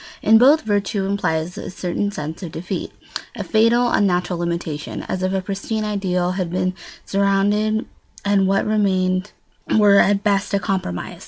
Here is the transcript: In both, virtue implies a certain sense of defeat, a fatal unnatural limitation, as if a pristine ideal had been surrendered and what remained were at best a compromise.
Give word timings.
In 0.23 0.39
both, 0.39 0.63
virtue 0.63 1.05
implies 1.05 1.59
a 1.59 1.69
certain 1.69 2.09
sense 2.09 2.41
of 2.41 2.51
defeat, 2.53 2.91
a 3.35 3.43
fatal 3.43 3.87
unnatural 3.91 4.39
limitation, 4.39 5.03
as 5.03 5.21
if 5.21 5.31
a 5.31 5.41
pristine 5.41 5.83
ideal 5.85 6.31
had 6.31 6.49
been 6.49 6.73
surrendered 7.05 7.85
and 8.25 8.47
what 8.47 8.65
remained 8.65 9.31
were 9.77 9.99
at 9.99 10.23
best 10.23 10.55
a 10.55 10.59
compromise. 10.59 11.19